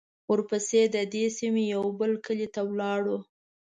[0.31, 3.17] ورپسې د دې سیمې یوه بل کلي ته لاړو.